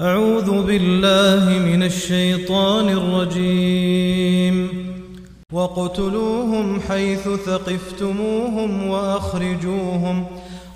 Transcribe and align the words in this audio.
أعوذ 0.00 0.62
بالله 0.66 1.58
من 1.58 1.82
الشيطان 1.82 2.88
الرجيم. 2.88 4.68
واقتلوهم 5.52 6.80
حيث 6.80 7.28
ثقفتموهم 7.28 8.86
وأخرجوهم 8.86 10.26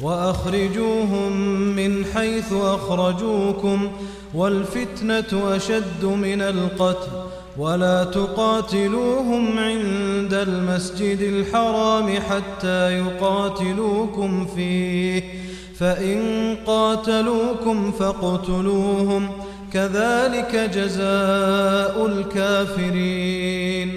وأخرجوهم 0.02 1.32
من 1.76 2.04
حيث 2.14 2.52
أخرجوكم 2.52 3.88
والفتنة 4.34 5.56
أشد 5.56 6.04
من 6.04 6.42
القتل. 6.42 7.10
ولا 7.58 8.04
تقاتلوهم 8.04 9.58
عند 9.58 10.34
المسجد 10.34 11.20
الحرام 11.20 12.20
حتى 12.20 12.98
يقاتلوكم 12.98 14.46
فيه. 14.56 15.45
فإن 15.78 16.56
قاتلوكم 16.66 17.92
فاقتلوهم 17.92 19.42
كذلك 19.72 20.56
جزاء 20.56 22.06
الكافرين. 22.06 23.90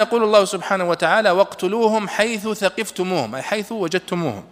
يقول 0.00 0.24
الله 0.24 0.44
سبحانه 0.44 0.88
وتعالى 0.88 1.30
واقتلوهم 1.30 2.08
حيث 2.08 2.48
ثقفتموهم 2.48 3.34
أي 3.34 3.42
حيث 3.42 3.72
وجدتموهم. 3.72 4.44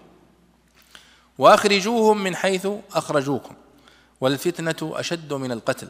وأخرجوهم 1.39 2.25
من 2.25 2.37
حيث 2.37 2.69
أخرجوكم. 2.95 3.55
والفتنة 4.21 4.77
أشد 4.83 5.33
من 5.33 5.53
القتل. 5.53 5.89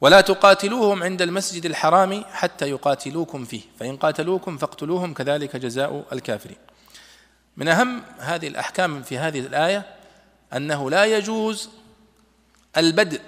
ولا 0.00 0.20
تقاتلوهم 0.20 1.02
عند 1.02 1.22
المسجد 1.22 1.66
الحرام 1.66 2.24
حتى 2.32 2.70
يقاتلوكم 2.70 3.44
فيه. 3.44 3.60
فإن 3.80 3.96
قاتلوكم 3.96 4.56
فاقتلوهم 4.56 5.14
كذلك 5.14 5.56
جزاء 5.56 6.04
الكافرين. 6.12 6.56
من 7.56 7.68
أهم 7.68 8.02
هذه 8.18 8.48
الأحكام 8.48 9.02
في 9.02 9.18
هذه 9.18 9.40
الآية 9.40 9.96
أنه 10.52 10.90
لا 10.90 11.04
يجوز 11.04 11.70
البدء 12.76 13.20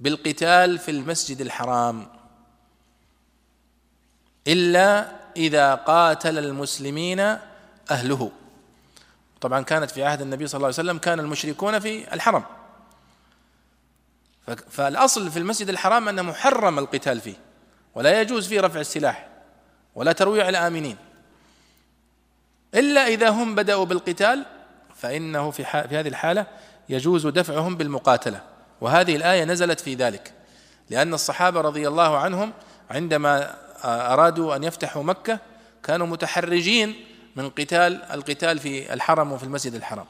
بالقتال 0.00 0.78
في 0.78 0.90
المسجد 0.90 1.40
الحرام 1.40 2.06
إلا 4.46 5.12
إذا 5.36 5.74
قاتل 5.74 6.38
المسلمين 6.38 7.20
أهله. 7.90 8.30
طبعا 9.40 9.62
كانت 9.62 9.90
في 9.90 10.04
عهد 10.04 10.20
النبي 10.20 10.46
صلى 10.46 10.56
الله 10.56 10.66
عليه 10.66 10.74
وسلم 10.74 10.98
كان 10.98 11.20
المشركون 11.20 11.78
في 11.78 12.14
الحرم. 12.14 12.44
فالأصل 14.70 15.30
في 15.30 15.38
المسجد 15.38 15.68
الحرام 15.68 16.08
انه 16.08 16.22
محرم 16.22 16.78
القتال 16.78 17.20
فيه 17.20 17.36
ولا 17.94 18.20
يجوز 18.20 18.48
فيه 18.48 18.60
رفع 18.60 18.80
السلاح 18.80 19.28
ولا 19.94 20.12
ترويع 20.12 20.48
الآمنين. 20.48 20.96
إلا 22.74 23.06
إذا 23.06 23.28
هم 23.28 23.54
بدأوا 23.54 23.84
بالقتال 23.84 24.44
فإنه 24.96 25.50
في, 25.50 25.64
في 25.64 25.96
هذه 25.96 26.08
الحالة 26.08 26.46
يجوز 26.88 27.26
دفعهم 27.26 27.76
بالمقاتلة. 27.76 28.40
وهذه 28.80 29.16
الآية 29.16 29.44
نزلت 29.44 29.80
في 29.80 29.94
ذلك 29.94 30.32
لأن 30.90 31.14
الصحابة 31.14 31.60
رضي 31.60 31.88
الله 31.88 32.18
عنهم 32.18 32.52
عندما 32.90 33.54
أرادوا 33.84 34.56
أن 34.56 34.64
يفتحوا 34.64 35.02
مكة 35.02 35.38
كانوا 35.82 36.06
متحرجين 36.06 36.94
من 37.36 37.50
قتال 37.50 38.02
القتال 38.02 38.58
في 38.58 38.94
الحرم 38.94 39.32
وفي 39.32 39.44
المسجد 39.44 39.74
الحرام. 39.74 40.06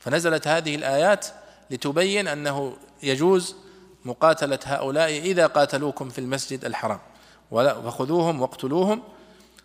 فنزلت 0.00 0.48
هذه 0.48 0.74
الآيات 0.74 1.26
لتبين 1.70 2.28
أنه 2.28 2.76
يجوز 3.02 3.56
مقاتلة 4.04 4.58
هؤلاء 4.64 5.10
إذا 5.10 5.46
قاتلوكم 5.46 6.08
في 6.08 6.18
المسجد 6.18 6.64
الحرام. 6.64 6.98
فخذوهم 7.50 8.40
واقتلوهم 8.42 9.02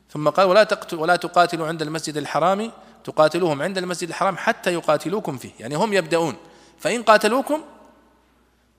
ثم 0.10 0.30
قال 0.30 0.48
ولا 0.48 0.64
تقتل 0.64 0.98
ولا 0.98 1.16
تقاتلوا 1.16 1.68
عند 1.68 1.82
المسجد 1.82 2.18
الحرام 2.18 2.72
تقاتلوهم 3.04 3.62
عند 3.62 3.78
المسجد 3.78 4.10
الحرام 4.10 4.38
حتى 4.38 4.74
يقاتلوكم 4.74 5.38
فيه 5.38 5.52
يعني 5.60 5.76
هم 5.76 5.94
يبدأون 5.94 6.36
فإن 6.80 7.04
قاتلوكم 7.04 7.62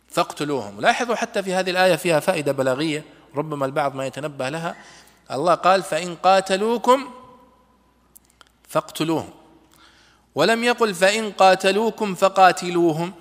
فاقتلوهم. 0.08 0.80
لاحظوا 0.80 1.14
حتى 1.14 1.42
في 1.42 1.54
هذه 1.54 1.70
الآية 1.70 1.97
فيها 1.97 2.20
فائدة 2.20 2.52
بلاغية 2.52 3.04
ربما 3.36 3.66
البعض 3.66 3.94
ما 3.94 4.06
يتنبه 4.06 4.48
لها. 4.48 4.77
الله 5.30 5.54
قال 5.54 5.82
فإن 5.82 6.14
قاتلوكم 6.14 7.10
فاقتلوهم 8.69 9.31
ولم 10.34 10.64
يقل 10.64 10.94
فإن 10.94 11.32
قاتلوكم 11.32 12.14
فقاتلوهم. 12.14 13.12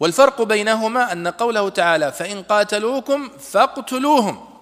والفرق 0.00 0.42
بينهما 0.42 1.12
أن 1.12 1.28
قوله 1.28 1.68
تعالى 1.68 2.12
فإن 2.12 2.42
قاتلوكم 2.42 3.28
فاقتلوهم 3.28 4.53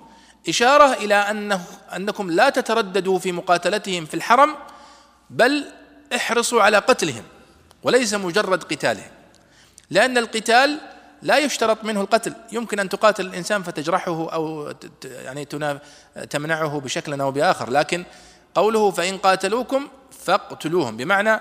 إشارة 0.49 0.93
إلى 0.93 1.15
أنه 1.15 1.65
أنكم 1.97 2.31
لا 2.31 2.51
تترددوا 2.51 3.19
في 3.19 3.33
مقاتلتهم 3.33 4.07
في 4.07 4.15
الحرم 4.15 4.57
بل 5.31 5.65
احرصوا 6.17 6.63
على 6.63 6.79
قتلهم 6.79 7.25
وليس 7.83 8.15
مجرد 8.15 8.65
قتالهم. 8.65 9.11
لأن 9.91 10.19
القتال 10.19 10.79
لا 11.23 11.39
يشترط 11.39 11.85
منه 11.85 12.01
القتل. 12.01 12.35
يمكن 12.53 12.79
أن 12.79 12.89
تقاتل 12.89 13.27
الإنسان 13.27 13.63
فتجرحه 13.63 14.33
أو 14.33 14.73
يعني 15.05 15.45
تمنعه 16.31 16.81
بشكل 16.81 17.21
أو 17.21 17.31
بآخر 17.31 17.71
لكن 17.71 18.05
قوله 18.55 18.91
فإن 18.91 19.19
قاتلوكم 19.19 19.89
فاقتلوهم. 20.25 20.97
بمعنى 20.97 21.41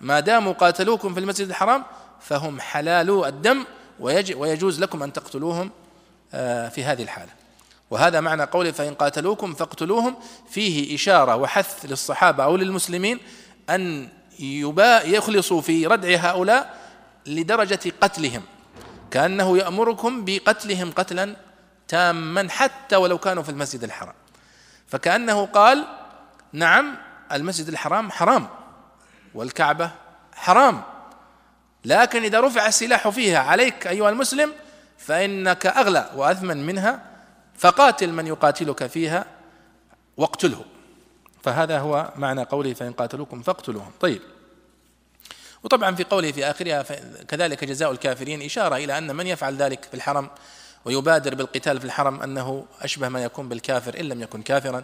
ما 0.00 0.20
داموا 0.20 0.52
قاتلوكم 0.52 1.14
في 1.14 1.20
المسجد 1.20 1.48
الحرام 1.48 1.84
فهم 2.20 2.60
حلال 2.60 3.24
الدم 3.24 3.64
ويجوز 4.00 4.80
لكم 4.80 5.02
أن 5.02 5.12
تقتلوهم 5.12 5.70
آه، 6.34 6.68
في 6.68 6.84
هذه 6.84 7.02
الحالة. 7.02 7.37
وهذا 7.90 8.20
معنى 8.20 8.42
قوله 8.42 8.70
فإن 8.70 8.94
قاتلوكم 8.94 9.54
فاقتلوهم. 9.54 10.16
فيه 10.50 10.94
إشارة 10.94 11.36
وحث 11.36 11.84
للصحابة 11.84 12.44
أو 12.44 12.56
للمسلمين 12.56 13.18
أن 13.70 14.08
يخلصوا 15.04 15.60
في 15.60 15.86
ردع 15.86 16.16
هؤلاء 16.16 16.78
لدرجة 17.26 17.92
قتلهم 18.00 18.42
كأنه 19.10 19.58
يأمركم 19.58 20.24
بقتلهم 20.24 20.92
قتلا 20.92 21.36
تاما 21.88 22.48
حتى 22.50 22.96
ولو 22.96 23.18
كانوا 23.18 23.42
في 23.42 23.48
المسجد 23.48 23.84
الحرام. 23.84 24.14
فكأنه 24.86 25.46
قال 25.46 25.84
نعم 26.52 26.96
المسجد 27.32 27.68
الحرام 27.68 28.10
حرام 28.10 28.48
والكعبة 29.34 29.90
حرام 30.34 30.82
لكن 31.84 32.22
إذا 32.22 32.40
رفع 32.40 32.66
السلاح 32.66 33.08
فيها 33.08 33.38
عليك 33.38 33.86
أيها 33.86 34.10
المسلم 34.10 34.52
فإنك 34.98 35.66
أغلى 35.66 36.10
وأثمن 36.16 36.66
منها 36.66 37.02
فقاتل 37.58 38.12
من 38.12 38.26
يقاتلك 38.26 38.86
فيها 38.86 39.26
واقتله. 40.16 40.64
فهذا 41.42 41.78
هو 41.78 42.12
معنى 42.16 42.42
قوله 42.42 42.74
فإن 42.74 42.92
قاتلوكم 42.92 43.42
فاقتلوهم. 43.42 43.90
طيب. 44.00 44.20
وطبعا 45.64 45.94
في 45.94 46.04
قوله 46.04 46.32
في 46.32 46.50
آخرها 46.50 46.82
كذلك 47.28 47.64
جزاء 47.64 47.90
الكافرين 47.90 48.42
إشارة 48.42 48.76
إلى 48.76 48.98
أن 48.98 49.16
من 49.16 49.26
يفعل 49.26 49.56
ذلك 49.56 49.84
في 49.84 49.94
الحرم 49.94 50.30
ويبادر 50.84 51.34
بالقتال 51.34 51.78
في 51.78 51.84
الحرم 51.84 52.22
أنه 52.22 52.64
أشبه 52.80 53.08
ما 53.08 53.24
يكون 53.24 53.48
بالكافر 53.48 54.00
إن 54.00 54.04
لم 54.04 54.22
يكن 54.22 54.42
كافرا. 54.42 54.82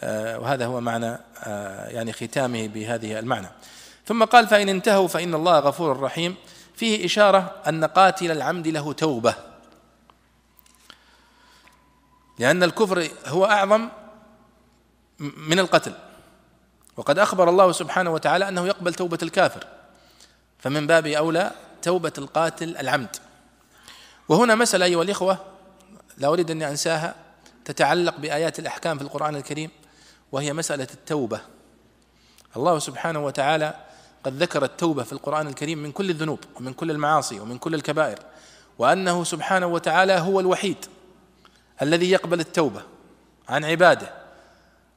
آه، 0.00 0.38
وهذا 0.38 0.66
هو 0.66 0.80
معنى 0.80 1.18
آه، 1.44 1.88
يعني 1.88 2.12
ختامه 2.12 2.68
بهذه 2.68 3.18
المعنى. 3.18 3.48
ثم 4.06 4.24
قال 4.24 4.46
فإن 4.46 4.68
انتهوا 4.68 5.08
فإن 5.08 5.34
الله 5.34 5.58
غفور 5.58 6.00
رحيم. 6.00 6.34
فيه 6.76 7.04
إشارة 7.04 7.54
أن 7.68 7.84
قاتل 7.84 8.30
العمد 8.30 8.68
له 8.68 8.92
توبة. 8.92 9.55
لأن 12.38 12.62
الكفر 12.62 13.08
هو 13.26 13.44
أعظم 13.44 13.88
من 15.20 15.58
القتل. 15.58 15.92
وقد 16.96 17.18
أخبر 17.18 17.48
الله 17.48 17.72
سبحانه 17.72 18.10
وتعالى 18.10 18.48
أنه 18.48 18.66
يقبل 18.66 18.94
توبة 18.94 19.18
الكافر 19.22 19.66
فمن 20.58 20.86
باب 20.86 21.06
أولى 21.06 21.50
توبة 21.82 22.12
القاتل 22.18 22.76
العمد. 22.76 23.16
وهنا 24.28 24.54
مسألة 24.54 24.84
أيها 24.84 25.02
الإخوة 25.02 25.38
لا 26.18 26.28
أريد 26.28 26.50
أن 26.50 26.62
أنساها 26.62 27.14
تتعلق 27.64 28.16
بآيات 28.16 28.58
الأحكام 28.58 28.98
في 28.98 29.04
القرآن 29.04 29.36
الكريم 29.36 29.70
وهي 30.32 30.52
مسألة 30.52 30.88
التوبة. 30.94 31.40
الله 32.56 32.78
سبحانه 32.78 33.24
وتعالى 33.24 33.74
قد 34.24 34.42
ذكر 34.42 34.64
التوبة 34.64 35.02
في 35.02 35.12
القرآن 35.12 35.46
الكريم 35.46 35.78
من 35.78 35.92
كل 35.92 36.10
الذنوب 36.10 36.38
ومن 36.54 36.72
كل 36.72 36.90
المعاصي 36.90 37.40
ومن 37.40 37.58
كل 37.58 37.74
الكبائر 37.74 38.18
وأنه 38.78 39.24
سبحانه 39.24 39.66
وتعالى 39.66 40.12
هو 40.12 40.40
الوحيد 40.40 40.76
الذي 41.82 42.10
يقبل 42.10 42.40
التوبة 42.40 42.82
عن 43.48 43.64
عباده 43.64 44.12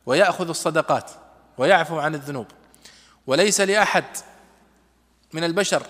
ويأخذ 0.06 0.50
الصدقات 0.50 1.12
ويعفو 1.58 2.00
عن 2.00 2.16
الذنوب. 2.16 2.48
وليس 3.28 3.62
لأحد 3.62 4.04
من 5.34 5.44
البشر 5.44 5.84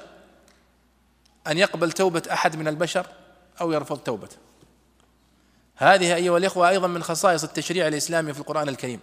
أن 1.48 1.58
يقبل 1.58 1.92
توبة 1.92 2.24
أحد 2.32 2.56
من 2.56 2.68
البشر 2.68 3.06
أو 3.62 3.72
يرفض 3.72 3.98
توبته. 3.98 4.38
هذه 5.76 6.16
أيها 6.16 6.38
الإخوة 6.38 6.70
أيضا 6.70 6.88
من 6.88 7.04
خصائص 7.04 7.44
التشريع 7.44 7.88
الإسلامي 7.88 8.34
في 8.34 8.40
القرآن 8.40 8.70
الكريم. 8.70 9.00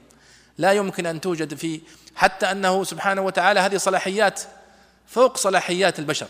لا 0.58 0.72
يمكن 0.72 1.06
أن 1.06 1.20
توجد 1.20 1.54
في 1.54 1.80
حتى 2.16 2.50
أنه 2.50 2.84
سبحانه 2.84 3.22
وتعالى 3.22 3.60
هذه 3.60 3.76
صلاحيات 3.76 4.40
فوق 5.06 5.36
صلاحيات 5.36 5.98
البشر 5.98 6.28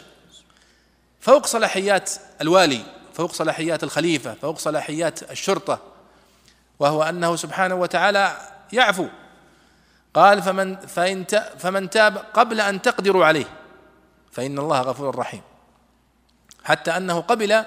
فوق 1.20 1.47
صلاحيات 1.47 2.11
الوالي 2.41 2.95
فوق 3.17 3.33
صلاحيات 3.33 3.85
الخليفة 3.85 4.35
فوق 4.35 4.59
صلاحيات 4.59 5.31
الشرطة 5.31 5.79
وهو 6.79 7.03
أنه 7.03 7.37
سبحانه 7.37 7.75
وتعالى 7.75 8.37
يعفو. 8.73 9.07
قال 10.15 10.43
فمن 10.43 10.77
فإن 10.77 11.25
فمن 11.59 11.91
تاب 11.91 12.17
قبل 12.17 12.61
أن 12.61 12.83
تقدروا 12.83 13.25
عليه 13.27 13.45
فإن 14.33 14.59
الله 14.59 14.81
غفور 14.81 15.19
رحيم. 15.19 15.41
حتى 16.65 16.97
أنه 16.97 17.21
قبل 17.21 17.65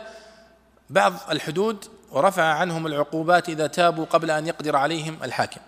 بعض 0.90 1.14
الحدود 1.32 1.86
ورفع 2.12 2.44
عنهم 2.44 2.88
العقوبات 2.88 3.50
إذا 3.50 3.68
تابوا 3.68 4.06
قبل 4.06 4.32
أن 4.32 4.48
يقدر 4.48 4.76
عليهم 4.76 5.18
الحاكم. 5.24 5.62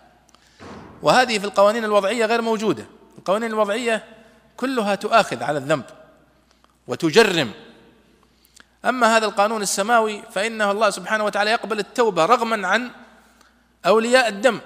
وهذه 1.01 1.39
في 1.39 1.45
القوانين 1.45 1.85
الوضعية 1.85 2.25
غير 2.25 2.41
موجودة. 2.41 2.85
القوانين 3.17 3.51
الوضعية 3.51 4.03
كلها 4.57 4.95
تؤاخذ 4.95 5.43
على 5.43 5.57
الذنب 5.57 5.85
وتجرم 6.87 7.51
أما 8.85 9.17
هذا 9.17 9.25
القانون 9.25 9.61
السماوي 9.61 10.23
فإنه 10.31 10.71
الله 10.71 10.89
سبحانه 10.89 11.23
وتعالى 11.23 11.51
يقبل 11.51 11.79
التوبة 11.79 12.25
رغما 12.25 12.67
عن 12.67 12.91
أولياء 13.85 14.27
الدم. 14.27 14.59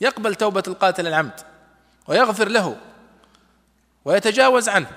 يقبل 0.00 0.34
توبة 0.34 0.62
القاتل 0.68 1.06
العمد 1.06 1.40
ويغفر 2.06 2.48
له 2.48 2.76
ويتجاوز 4.04 4.68
عنه 4.68 4.90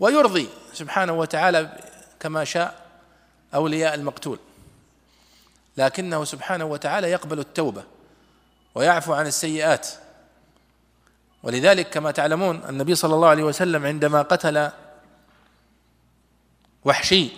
ويرضي 0.00 0.48
سبحانه 0.72 1.12
وتعالى 1.12 1.78
كما 2.20 2.44
شاء 2.44 2.86
أولياء 3.54 3.94
المقتول. 3.94 4.38
لكنه 5.76 6.24
سبحانه 6.24 6.64
وتعالى 6.64 7.10
يقبل 7.10 7.38
التوبة 7.38 7.84
ويعفو 8.74 9.12
عن 9.12 9.26
السيئات. 9.26 9.88
ولذلك 11.42 11.90
كما 11.90 12.10
تعلمون 12.10 12.62
النبي 12.68 12.94
صلى 12.94 13.14
الله 13.14 13.28
عليه 13.28 13.44
وسلم 13.44 13.86
عندما 13.86 14.22
قتل 14.22 14.70
وحشي. 16.84 17.28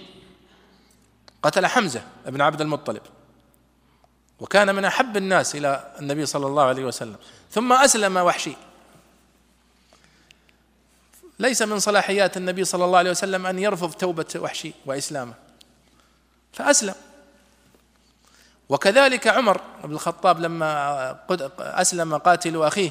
قتل 1.43 1.67
حمزة 1.67 2.03
بن 2.27 2.41
عبد 2.41 2.61
المطلب. 2.61 3.03
وكان 4.41 4.75
من 4.75 4.85
أحب 4.85 5.17
الناس 5.17 5.57
إلى 5.57 5.95
النبي 6.01 6.27
صلى 6.27 6.47
الله 6.47 6.63
عليه 6.63 6.85
وسلم. 6.85 7.17
ثم 7.51 7.73
أسلم 7.73 8.17
وحشي. 8.17 8.53
ليس 11.39 11.63
من 11.63 11.79
صلاحيات 11.79 12.37
النبي 12.37 12.65
صلى 12.65 12.85
الله 12.85 12.99
عليه 12.99 13.11
وسلم 13.11 13.47
أن 13.47 13.59
يرفض 13.59 13.93
توبة 13.93 14.27
وحشي 14.37 14.73
وإسلامه. 14.87 15.35
فأسلم. 16.53 16.95
وكذلك 18.69 19.27
عمر 19.27 19.61
بن 19.85 19.93
الخطاب 19.95 20.41
لما 20.41 21.19
أسلم 21.59 22.17
قاتل 22.17 22.63
أخيه 22.63 22.91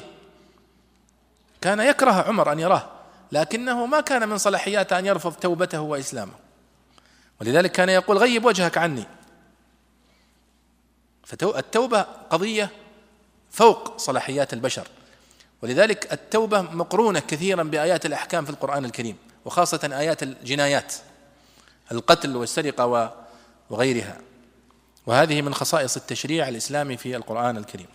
كان 1.60 1.80
يكره 1.80 2.12
عمر 2.12 2.52
أن 2.52 2.58
يراه 2.58 2.86
لكنه 3.32 3.86
ما 3.86 4.00
كان 4.00 4.28
من 4.28 4.38
صلاحياته 4.38 4.98
أن 4.98 5.06
يرفض 5.06 5.32
توبته 5.32 5.80
وإسلامه. 5.80 6.45
ولذلك 7.40 7.72
كان 7.72 7.88
يقول 7.88 8.18
غيب 8.18 8.44
وجهك 8.44 8.78
عني. 8.78 9.04
فالتوبه 11.24 12.00
قضية 12.02 12.70
فوق 13.50 13.96
صلاحيات 13.96 14.52
البشر. 14.52 14.88
ولذلك 15.62 16.12
التوبة 16.12 16.60
مقرونة 16.60 17.20
كثيرا 17.20 17.62
بآيات 17.62 18.06
الأحكام 18.06 18.44
في 18.44 18.50
القرآن 18.50 18.84
الكريم 18.84 19.16
وخاصة 19.44 19.90
آيات 19.92 20.22
الجنايات 20.22 20.94
القتل 21.92 22.36
والسرقة 22.36 23.14
وغيرها. 23.70 24.18
وهذه 25.06 25.42
من 25.42 25.54
خصائص 25.54 25.96
التشريع 25.96 26.48
الإسلامي 26.48 26.96
في 26.96 27.16
القرآن 27.16 27.56
الكريم. 27.56 27.86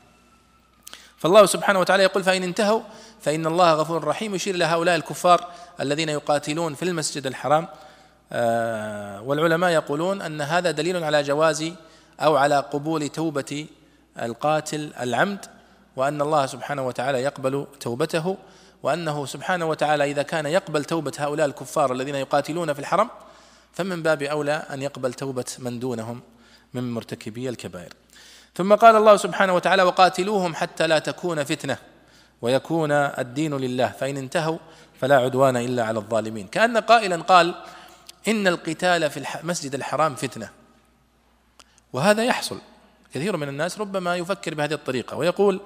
فالله 1.18 1.46
سبحانه 1.46 1.80
وتعالى 1.80 2.04
يقول 2.04 2.24
فإن 2.24 2.44
انتهوا 2.44 2.82
فإن 3.22 3.46
الله 3.46 3.74
غفور 3.74 4.04
رحيم. 4.04 4.36
يشير 4.36 4.56
إلى 4.56 4.66
هؤلاء 4.66 4.96
الكفار 4.96 5.52
الذين 5.80 6.10
يقاتلون 6.10 6.76
في 6.76 6.84
المسجد 6.84 7.28
الحرام 7.28 7.68
والعلماء 9.26 9.70
يقولون 9.70 10.22
أن 10.22 10.42
هذا 10.42 10.72
دليل 10.72 11.04
على 11.04 11.24
جواز 11.24 11.72
أو 12.20 12.36
على 12.36 12.60
قبول 12.60 13.10
توبة 13.10 13.68
القاتل 14.22 14.94
العمد 15.00 15.46
وأن 15.96 16.22
الله 16.22 16.46
سبحانه 16.46 16.88
وتعالى 16.88 17.24
يقبل 17.24 17.68
توبته 17.80 18.38
وأنه 18.84 19.26
سبحانه 19.26 19.66
وتعالى 19.66 20.04
إذا 20.04 20.22
كان 20.22 20.46
يقبل 20.46 20.86
توبة 20.86 21.12
هؤلاء 21.18 21.48
الكفار 21.48 21.92
الذين 21.94 22.16
يقاتلون 22.16 22.74
في 22.74 22.80
الحرم 22.80 23.10
فمن 23.74 24.04
باب 24.04 24.24
أولى 24.24 24.64
أن 24.74 24.82
يقبل 24.82 25.14
توبة 25.14 25.46
من 25.60 25.80
دونهم 25.80 26.22
من 26.74 26.94
مرتكبي 26.94 27.50
الكبائر. 27.50 27.94
ثم 28.56 28.76
قال 28.76 28.96
الله 28.96 29.18
سبحانه 29.18 29.56
وتعالى 29.56 29.84
وقاتلوهم 29.84 30.56
حتى 30.56 30.88
لا 30.88 31.00
تكون 31.00 31.44
فتنة 31.44 31.78
ويكون 32.42 32.92
الدين 32.92 33.58
لله 33.58 33.88
فإن 33.88 34.18
انتهوا 34.18 34.58
فلا 35.02 35.18
عدوان 35.18 35.58
إلا 35.58 35.84
على 35.84 36.00
الظالمين. 36.00 36.48
كأن 36.48 36.78
قائلا 36.78 37.22
قال 37.22 37.56
إن 38.28 38.48
القتال 38.48 39.10
في 39.10 39.40
المسجد 39.40 39.76
الحرام 39.76 40.16
فتنة. 40.16 40.50
وهذا 41.94 42.24
يحصل. 42.24 42.62
كثير 43.14 43.38
من 43.38 43.50
الناس 43.50 43.80
ربما 43.80 44.16
يفكر 44.16 44.56
بهذه 44.56 44.74
الطريقة 44.74 45.18
ويقول 45.18 45.62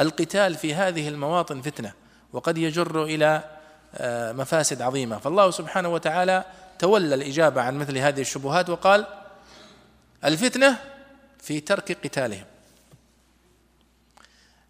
القتال 0.00 0.54
في 0.54 0.74
هذه 0.74 1.08
المواطن 1.08 1.60
فتنة 1.60 1.92
وقد 2.32 2.58
يجر 2.58 3.04
إلى 3.04 3.44
آه، 3.94 4.32
مفاسد 4.32 4.82
عظيمة. 4.82 5.18
فالله 5.18 5.50
سبحانه 5.50 5.88
وتعالى 5.88 6.44
تولى 6.78 7.14
الإجابة 7.14 7.62
عن 7.62 7.78
مثل 7.78 7.98
هذه 7.98 8.20
الشبهات 8.20 8.70
وقال 8.70 9.06
الفتنة 10.24 10.76
في 11.42 11.60
ترك 11.60 11.98
قتالهم. 12.04 12.44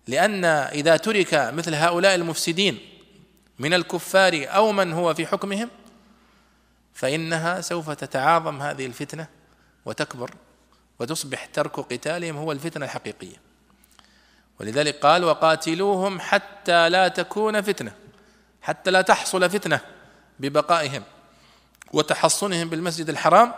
لأن 0.06 0.44
إذا 0.44 0.96
ترك 0.96 1.34
مثل 1.34 1.74
هؤلاء 1.74 2.14
المفسدين 2.14 2.78
من 3.58 3.74
الكفار 3.74 4.46
أو 4.48 4.72
من 4.72 4.92
هو 4.92 5.14
في 5.14 5.26
حكمهم 5.26 5.68
فإنها 6.94 7.60
سوف 7.60 7.90
تتعاظم 7.90 8.62
هذه 8.62 8.86
الفتنة 8.86 9.26
وتكبر 9.84 10.30
وتصبح 10.98 11.44
ترك 11.46 11.80
قتالهم 11.80 12.36
هو 12.36 12.52
الفتنة 12.52 12.84
الحقيقية. 12.84 13.36
ولذلك 14.60 14.98
قال 14.98 15.24
وقاتلوهم 15.24 16.20
حتى 16.20 16.88
لا 16.88 17.08
تكون 17.08 17.60
فتنة 17.60 17.92
حتى 18.62 18.90
لا 18.90 19.02
تحصل 19.02 19.50
فتنة 19.50 19.80
ببقائهم 20.40 21.02
وتحصنهم 21.92 22.68
بالمسجد 22.70 23.08
الحرام 23.08 23.52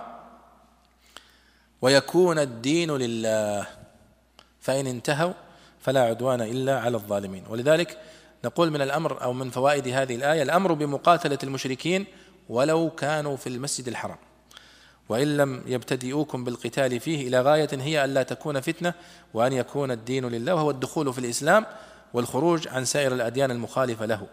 ويكون 1.82 2.38
الدين 2.38 2.90
لله. 2.90 3.67
فإن 4.61 4.87
انتهوا 4.87 5.32
فلا 5.81 6.02
عدوان 6.02 6.40
إلا 6.40 6.81
على 6.81 6.96
الظالمين. 6.96 7.44
ولذلك 7.49 7.99
نقول 8.44 8.70
من 8.70 8.82
الأمر 8.82 9.23
أو 9.23 9.32
من 9.32 9.50
فوائد 9.50 9.88
هذه 9.88 10.14
الآية 10.14 10.43
الأمر 10.43 10.73
بمقاتلة 10.73 11.38
المشركين 11.43 12.06
ولو 12.53 12.91
كانوا 12.91 13.37
في 13.37 13.49
المسجد 13.49 13.89
الحرام. 13.89 14.17
وإن 15.09 15.37
لم 15.37 15.63
يبتدئوكم 15.67 16.45
بالقتال 16.45 17.01
فيه 17.01 17.29
إلى 17.29 17.41
غاية 17.41 17.69
هي 17.73 18.05
ألا 18.05 18.23
تكون 18.23 18.61
فتنة 18.61 18.95
وأن 19.35 19.53
يكون 19.53 19.91
الدين 19.91 20.25
لله 20.29 20.55
وهو 20.55 20.71
الدخول 20.71 21.13
في 21.13 21.19
الإسلام 21.19 21.67
والخروج 22.15 22.69
عن 22.69 22.85
سائر 22.85 23.15
الأديان 23.15 23.51
المخالفة 23.51 24.07
له. 24.07 24.27